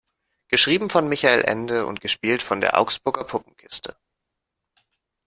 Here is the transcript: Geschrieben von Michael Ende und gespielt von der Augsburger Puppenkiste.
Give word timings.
Geschrieben 0.47 0.89
von 0.89 1.07
Michael 1.07 1.43
Ende 1.43 1.85
und 1.85 2.01
gespielt 2.01 2.41
von 2.41 2.59
der 2.59 2.75
Augsburger 2.79 3.23
Puppenkiste. 3.23 3.95